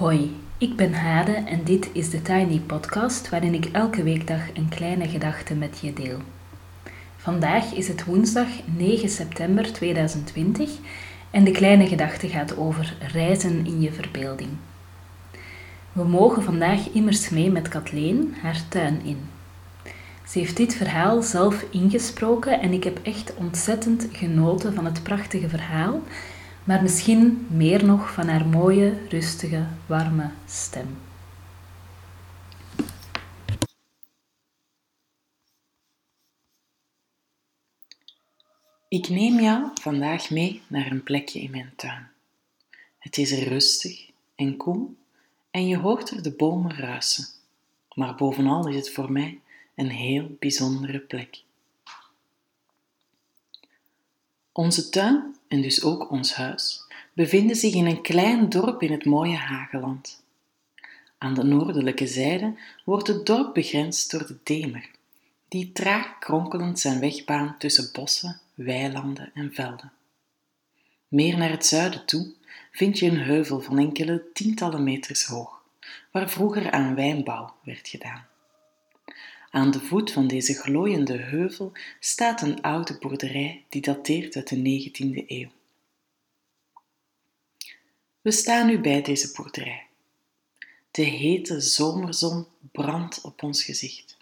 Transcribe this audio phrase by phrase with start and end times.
[0.00, 4.68] Hoi, ik ben Hade en dit is de Tiny Podcast waarin ik elke weekdag een
[4.68, 6.18] kleine gedachte met je deel.
[7.16, 8.46] Vandaag is het woensdag
[8.76, 10.70] 9 september 2020
[11.30, 14.50] en de kleine gedachte gaat over reizen in je verbeelding.
[15.92, 19.18] We mogen vandaag immers mee met Kathleen haar tuin in.
[20.28, 25.48] Ze heeft dit verhaal zelf ingesproken en ik heb echt ontzettend genoten van het prachtige
[25.48, 26.02] verhaal
[26.70, 30.98] maar misschien meer nog van haar mooie, rustige, warme stem.
[38.88, 42.10] Ik neem jou vandaag mee naar een plekje in mijn tuin.
[42.98, 44.96] Het is er rustig en koel
[45.50, 47.26] en je hoort er de bomen ruisen.
[47.94, 49.40] Maar bovenal is het voor mij
[49.74, 51.42] een heel bijzondere plek.
[54.60, 59.04] Onze tuin, en dus ook ons huis, bevinden zich in een klein dorp in het
[59.04, 60.22] mooie Hageland.
[61.18, 64.90] Aan de noordelijke zijde wordt het dorp begrensd door de Demer,
[65.48, 67.24] die traag kronkelend zijn weg
[67.58, 69.92] tussen bossen, weilanden en velden.
[71.08, 72.32] Meer naar het zuiden toe
[72.72, 75.62] vind je een heuvel van enkele tientallen meters hoog,
[76.10, 78.29] waar vroeger aan wijnbouw werd gedaan.
[79.50, 84.56] Aan de voet van deze glooiende heuvel staat een oude boerderij die dateert uit de
[84.56, 85.50] 19e eeuw.
[88.20, 89.86] We staan nu bij deze boerderij.
[90.90, 94.16] De hete zomerzon brandt op ons gezicht.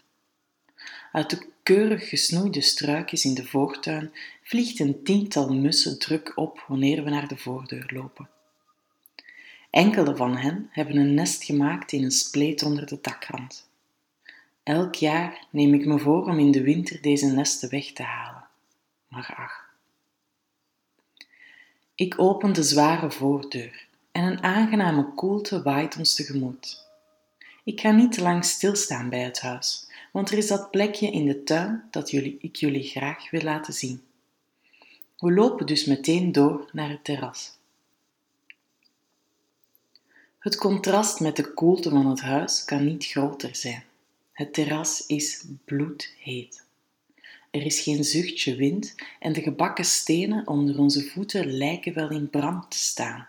[1.11, 4.13] Uit de keurig gesnoeide struikjes in de voortuin
[4.43, 8.29] vliegt een tiental mussen druk op wanneer we naar de voordeur lopen.
[9.69, 13.68] Enkele van hen hebben een nest gemaakt in een spleet onder de dakrand.
[14.69, 18.47] Elk jaar neem ik me voor om in de winter deze nesten weg te halen.
[19.07, 19.73] Maar ach.
[21.95, 26.87] Ik open de zware voordeur en een aangename koelte waait ons tegemoet.
[27.63, 31.25] Ik ga niet te lang stilstaan bij het huis, want er is dat plekje in
[31.25, 34.01] de tuin dat jullie, ik jullie graag wil laten zien.
[35.17, 37.57] We lopen dus meteen door naar het terras.
[40.39, 43.87] Het contrast met de koelte van het huis kan niet groter zijn.
[44.39, 46.63] Het terras is bloedheet.
[47.51, 52.29] Er is geen zuchtje wind en de gebakken stenen onder onze voeten lijken wel in
[52.29, 53.27] brand te staan.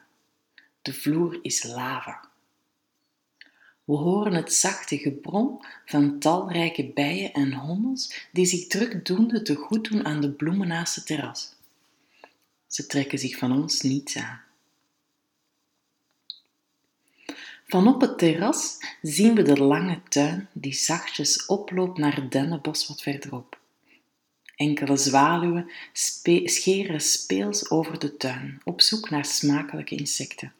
[0.82, 2.28] De vloer is lava.
[3.84, 9.54] We horen het zachte gebrom van talrijke bijen en hommels die zich druk doende te
[9.54, 11.54] goed doen aan de bloemen naast het terras.
[12.66, 14.50] Ze trekken zich van ons niets aan.
[17.70, 22.88] Van op het terras zien we de lange tuin die zachtjes oploopt naar het dennenbos
[22.88, 23.58] wat verderop.
[24.56, 25.70] Enkele zwaluwen
[26.44, 30.53] scheren speels over de tuin, op zoek naar smakelijke insecten.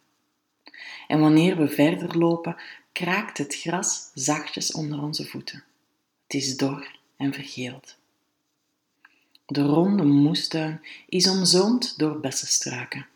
[1.09, 2.57] En wanneer we verder lopen,
[2.93, 5.65] kraakt het gras zachtjes onder onze voeten.
[6.23, 7.97] Het is dor en vergeeld.
[9.47, 13.07] De ronde moestuin is omzoomd door bessenstruiken.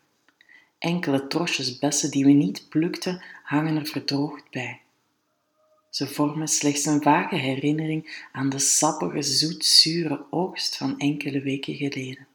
[0.85, 4.81] Enkele trosjes bessen die we niet plukten, hangen er verdroogd bij.
[5.91, 12.27] Ze vormen slechts een vage herinnering aan de sappige, zoetzure oogst van enkele weken geleden.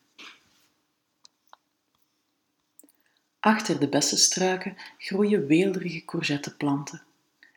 [3.40, 7.04] Achter de bessenstruiken groeien weelderige courgetteplanten.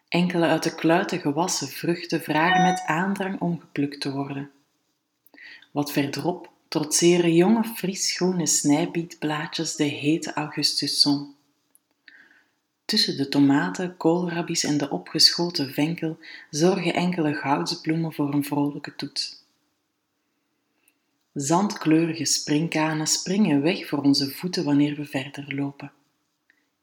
[0.09, 4.51] Enkele uit de kluiten gewassen vruchten vragen met aandrang om geplukt te worden.
[5.71, 11.35] Wat verderop trotseren jonge frisgroene snijbietblaadjes de hete augustuszon.
[12.85, 16.19] Tussen de tomaten, koolrabi's en de opgeschoten venkel
[16.51, 19.45] zorgen enkele goudsbloemen voor een vrolijke toets.
[21.33, 25.93] Zandkleurige springkanen springen weg voor onze voeten wanneer we verder lopen.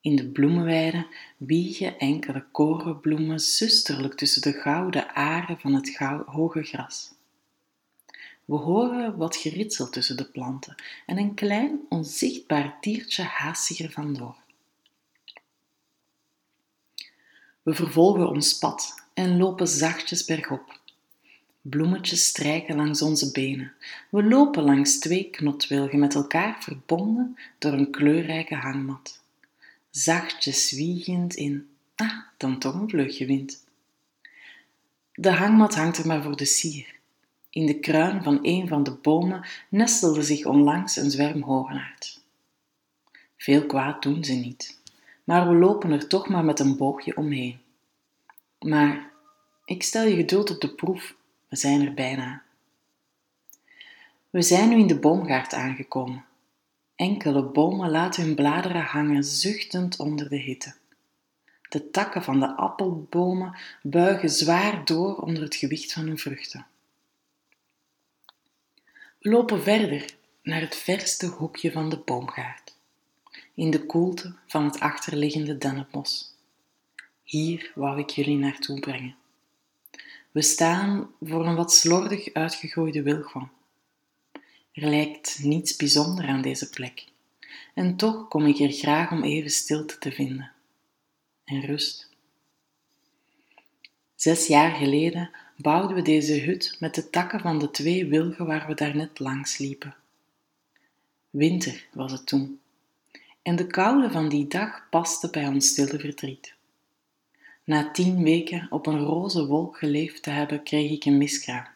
[0.01, 1.07] In de bloemenweide
[1.37, 7.17] wiegen enkele korenbloemen zusterlijk tussen de gouden aren van het hoge gras.
[8.49, 10.75] We horen wat geritsel tussen de planten
[11.05, 14.35] en een klein, onzichtbaar diertje haast zich er vandoor.
[17.61, 20.79] We vervolgen ons pad en lopen zachtjes bergop.
[21.61, 23.73] Bloemetjes strijken langs onze benen.
[24.09, 29.21] We lopen langs twee knotwilgen met elkaar verbonden door een kleurrijke hangmat.
[29.89, 33.63] Zachtjes wiegend in, ah, dan toch een vleugje wind.
[35.13, 36.98] De hangmat hangt er maar voor de sier.
[37.59, 42.21] In de kruin van een van de bomen nestelde zich onlangs een zwerm hoornaard.
[43.37, 44.81] Veel kwaad doen ze niet,
[45.23, 47.59] maar we lopen er toch maar met een boogje omheen.
[48.59, 49.11] Maar
[49.65, 51.15] ik stel je geduld op de proef,
[51.47, 52.41] we zijn er bijna.
[54.29, 56.25] We zijn nu in de boomgaard aangekomen.
[56.95, 60.73] Enkele bomen laten hun bladeren hangen, zuchtend onder de hitte.
[61.69, 66.65] De takken van de appelbomen buigen zwaar door onder het gewicht van hun vruchten.
[69.19, 72.75] We lopen verder naar het verste hoekje van de boomgaard,
[73.53, 76.35] in de koelte van het achterliggende dennenbos.
[77.23, 79.15] Hier wou ik jullie naartoe brengen.
[80.31, 83.51] We staan voor een wat slordig uitgegooide wilgwam.
[84.71, 87.05] Er lijkt niets bijzonder aan deze plek,
[87.73, 90.51] en toch kom ik er graag om even stilte te vinden
[91.43, 92.08] en rust.
[94.19, 98.67] Zes jaar geleden bouwden we deze hut met de takken van de twee wilgen waar
[98.67, 99.95] we daarnet langs liepen.
[101.29, 102.59] Winter was het toen,
[103.41, 106.53] en de koude van die dag paste bij ons stille verdriet.
[107.63, 111.67] Na tien weken op een roze wolk geleefd te hebben, kreeg ik een miskraam.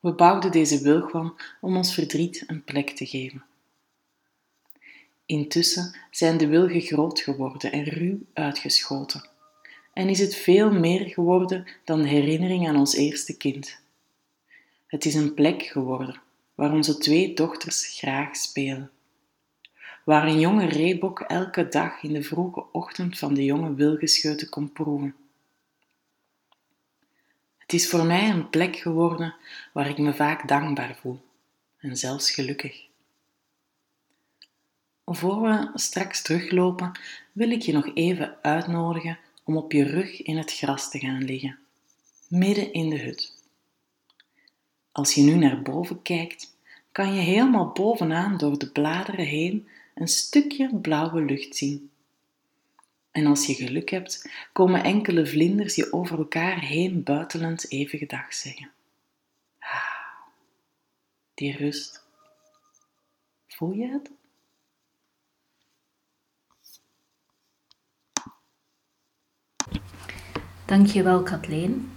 [0.00, 3.44] We bouwden deze wilgwam om ons verdriet een plek te geven.
[5.26, 9.30] Intussen zijn de wilgen groot geworden en ruw uitgeschoten.
[9.92, 13.80] En is het veel meer geworden dan de herinnering aan ons eerste kind.
[14.86, 16.20] Het is een plek geworden
[16.54, 18.90] waar onze twee dochters graag spelen.
[20.04, 24.72] Waar een jonge reebok elke dag in de vroege ochtend van de jonge wilgescheuten komt
[24.72, 25.14] proeven.
[27.58, 29.34] Het is voor mij een plek geworden
[29.72, 31.20] waar ik me vaak dankbaar voel
[31.78, 32.86] en zelfs gelukkig.
[35.04, 36.92] Voor we straks teruglopen,
[37.32, 41.24] wil ik je nog even uitnodigen om op je rug in het gras te gaan
[41.24, 41.58] liggen,
[42.28, 43.40] midden in de hut.
[44.92, 46.56] Als je nu naar boven kijkt,
[46.92, 51.90] kan je helemaal bovenaan door de bladeren heen een stukje blauwe lucht zien.
[53.10, 58.34] En als je geluk hebt, komen enkele vlinders je over elkaar heen buitelend even gedag
[58.34, 58.70] zeggen.
[59.58, 60.26] Ah,
[61.34, 62.04] die rust.
[63.46, 64.10] Voel je het?
[70.72, 71.90] Dankjewel Kathleen.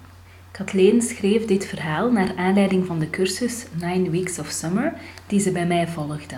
[0.51, 4.93] Kathleen schreef dit verhaal naar aanleiding van de cursus Nine Weeks of Summer
[5.27, 6.35] die ze bij mij volgde.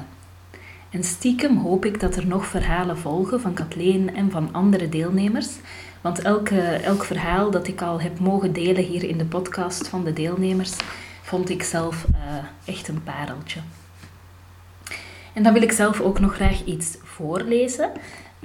[0.89, 5.50] En stiekem hoop ik dat er nog verhalen volgen van Kathleen en van andere deelnemers,
[6.01, 10.04] want elke, elk verhaal dat ik al heb mogen delen hier in de podcast van
[10.04, 10.75] de deelnemers,
[11.22, 13.60] vond ik zelf uh, echt een pareltje.
[15.34, 17.92] En dan wil ik zelf ook nog graag iets voorlezen.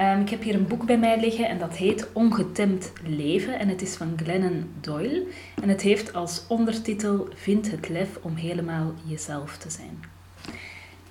[0.03, 3.69] Um, ik heb hier een boek bij mij liggen en dat heet Ongetemd leven en
[3.69, 5.27] het is van Glennon Doyle
[5.63, 10.05] en het heeft als ondertitel Vind het lef om helemaal jezelf te zijn.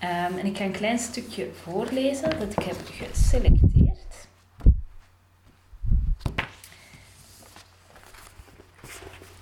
[0.04, 4.28] Um, en ik ga een klein stukje voorlezen dat ik heb geselecteerd.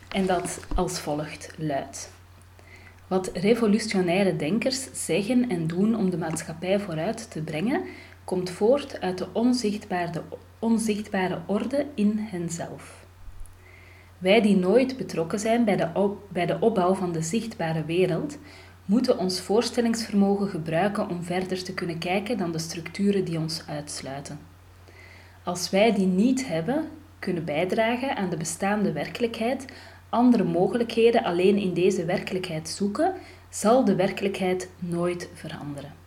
[0.10, 2.12] En dat als volgt luidt.
[3.08, 7.84] Wat revolutionaire denkers zeggen en doen om de maatschappij vooruit te brengen,
[8.30, 10.22] komt voort uit de onzichtbare,
[10.60, 13.06] onzichtbare orde in henzelf.
[14.18, 18.38] Wij die nooit betrokken zijn bij de, bij de opbouw van de zichtbare wereld,
[18.86, 24.40] moeten ons voorstellingsvermogen gebruiken om verder te kunnen kijken dan de structuren die ons uitsluiten.
[25.44, 26.88] Als wij die niet hebben,
[27.20, 29.66] kunnen bijdragen aan de bestaande werkelijkheid,
[30.10, 33.14] andere mogelijkheden alleen in deze werkelijkheid zoeken,
[33.50, 36.00] zal de werkelijkheid nooit veranderen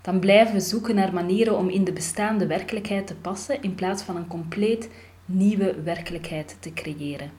[0.00, 4.02] dan blijven we zoeken naar manieren om in de bestaande werkelijkheid te passen in plaats
[4.02, 4.90] van een compleet
[5.24, 7.30] nieuwe werkelijkheid te creëren.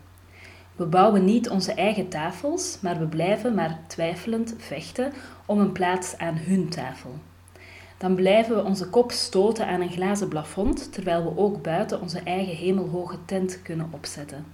[0.75, 5.13] We bouwen niet onze eigen tafels, maar we blijven maar twijfelend vechten
[5.45, 7.15] om een plaats aan hun tafel.
[7.97, 12.19] Dan blijven we onze kop stoten aan een glazen plafond, terwijl we ook buiten onze
[12.19, 14.45] eigen hemelhoge tent kunnen opzetten.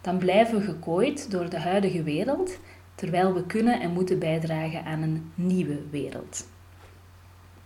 [0.00, 2.58] Dan blijven we gekooid door de huidige wereld,
[2.94, 6.46] terwijl we kunnen en moeten bijdragen aan een nieuwe wereld.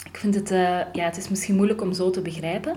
[0.04, 2.76] Ik vind het, uh, ja, het is misschien moeilijk om zo te begrijpen.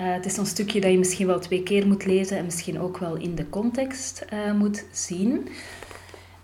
[0.00, 2.80] Uh, het is een stukje dat je misschien wel twee keer moet lezen en misschien
[2.80, 5.48] ook wel in de context uh, moet zien.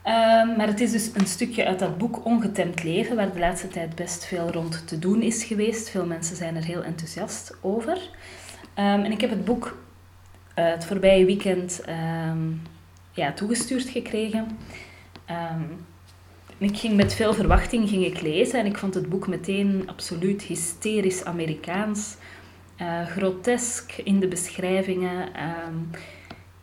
[0.03, 3.69] Ehm, maar het is dus een stukje uit dat boek Ongetemd Leven, waar de laatste
[3.69, 5.91] tijd best veel rond te doen is geweest.
[5.91, 7.97] Veel mensen zijn er heel enthousiast over.
[7.97, 9.79] Um, en ik heb het boek
[10.55, 11.81] het voorbije weekend
[12.29, 12.63] um,
[13.13, 14.59] ja, toegestuurd gekregen.
[16.59, 20.43] Ik ging met veel verwachting ging ik lezen en ik vond het boek meteen absoluut
[20.43, 22.17] hysterisch Amerikaans.
[22.81, 25.35] Uh, grotesk in de beschrijvingen.
[25.35, 25.75] Ehm,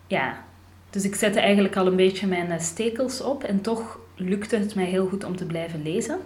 [0.08, 0.44] ja,
[0.90, 4.76] dus ik zette eigenlijk al een beetje mijn eh, stekels op en toch lukte het
[4.76, 6.20] mij heel goed om te blijven lezen.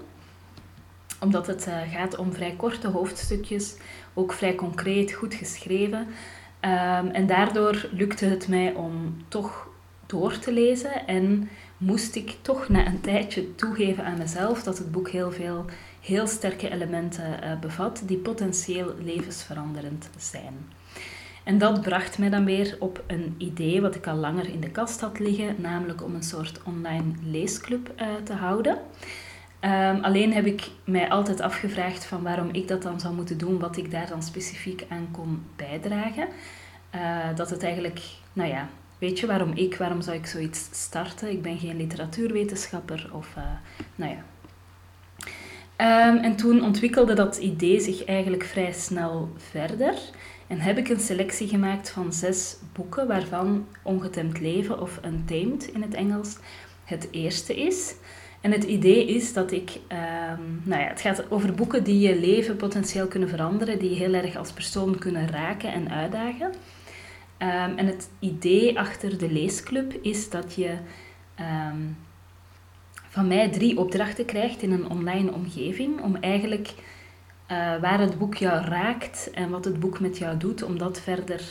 [1.19, 3.75] Omdat het uh, gaat om vrij korte hoofdstukjes,
[4.13, 5.99] ook vrij concreet, goed geschreven.
[5.99, 9.67] Um, en daardoor lukte het mij om toch
[10.05, 11.49] door te lezen en
[11.85, 15.65] moest ik toch na een tijdje toegeven aan mezelf dat het boek heel veel
[16.01, 20.53] heel sterke elementen uh, bevat die potentieel levensveranderend zijn.
[21.43, 24.69] En dat bracht mij dan weer op een idee wat ik al langer in de
[24.69, 28.77] kast had liggen, namelijk om een soort online leesclub uh, te houden.
[29.61, 33.59] Um, alleen heb ik mij altijd afgevraagd van waarom ik dat dan zou moeten doen,
[33.59, 36.27] wat ik daar dan specifiek aan kon bijdragen.
[36.95, 38.01] Uh, dat het eigenlijk,
[38.33, 38.69] nou ja,
[39.05, 41.29] weet je waarom ik, waarom zou ik zoiets starten?
[41.29, 43.43] Ik ben geen literatuurwetenschapper of, uh,
[43.95, 44.23] nou ja.
[46.09, 49.93] Um, en toen ontwikkelde dat idee zich eigenlijk vrij snel verder.
[50.47, 55.81] En heb ik een selectie gemaakt van zes boeken, waarvan Ongetemd Leven of Untamed in
[55.81, 56.37] het Engels
[56.83, 57.95] het eerste is.
[58.41, 62.19] En het idee is dat ik, um, nou ja, het gaat over boeken die je
[62.19, 66.51] leven potentieel kunnen veranderen, die je heel erg als persoon kunnen raken en uitdagen.
[67.39, 70.77] Um, en het idee achter de leesclub is dat je
[71.39, 71.97] um,
[73.09, 76.73] van mij drie opdrachten krijgt in een online omgeving om eigenlijk
[77.51, 80.99] uh, waar het boek jou raakt en wat het boek met jou doet, om dat
[80.99, 81.41] verder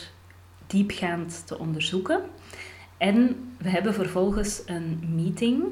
[0.67, 2.21] diepgaand te onderzoeken.
[2.97, 5.63] En we hebben vervolgens een meeting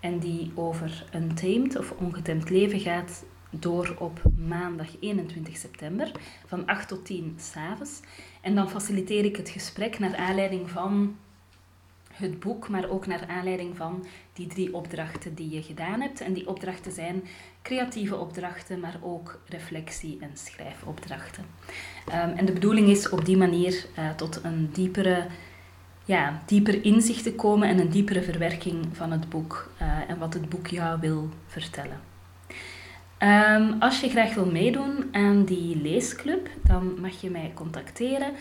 [0.00, 3.24] en die over Untamed of Ongetemd Leven gaat
[3.58, 6.10] door op maandag 21 september
[6.46, 8.00] van 8 tot 10 s'avonds.
[8.40, 11.16] En dan faciliteer ik het gesprek naar aanleiding van
[12.12, 16.20] het boek, maar ook naar aanleiding van die drie opdrachten die je gedaan hebt.
[16.20, 17.22] En die opdrachten zijn
[17.62, 21.44] creatieve opdrachten, maar ook reflectie- en schrijfopdrachten.
[22.08, 25.26] Um, en de bedoeling is op die manier uh, tot een diepere
[26.04, 30.34] ja, dieper inzicht te komen en een diepere verwerking van het boek uh, en wat
[30.34, 32.13] het boek jou wil vertellen.
[33.18, 38.32] Um, als je graag wil meedoen aan die leesclub, dan mag je mij contacteren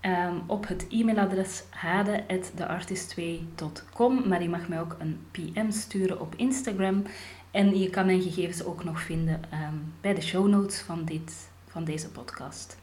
[0.00, 7.02] um, op het e-mailadres hade.theartist2.com, maar je mag mij ook een PM sturen op Instagram
[7.50, 11.50] en je kan mijn gegevens ook nog vinden um, bij de show notes van, dit,
[11.66, 12.80] van deze podcast.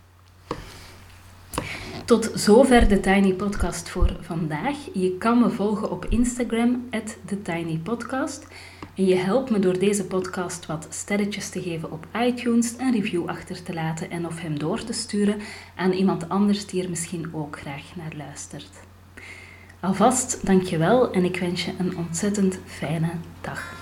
[2.05, 4.75] Tot zover de Tiny Podcast voor vandaag.
[4.93, 6.89] Je kan me volgen op Instagram,
[7.25, 8.47] TheTinyPodcast.
[8.95, 13.27] En je helpt me door deze podcast wat sterretjes te geven op iTunes, een review
[13.27, 15.37] achter te laten en of hem door te sturen
[15.75, 18.79] aan iemand anders die er misschien ook graag naar luistert.
[19.79, 23.73] Alvast dankjewel en ik wens je een ontzettend fijne dag.